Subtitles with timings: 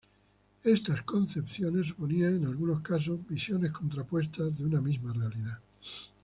[0.63, 5.59] Estas concepciones suponían, en algunos casos, visiones contrapuestas de una misma realidad.